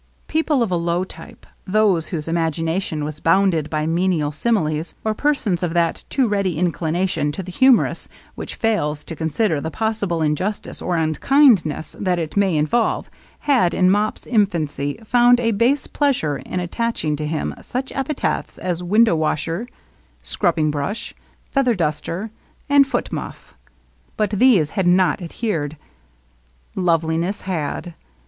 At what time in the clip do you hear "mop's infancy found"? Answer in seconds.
13.91-15.39